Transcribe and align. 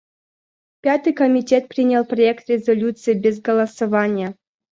Пятый 0.81 1.13
комитет 1.13 1.67
принял 1.67 2.03
проект 2.05 2.49
резолюции 2.49 3.13
без 3.13 3.39
голосования. 3.39 4.35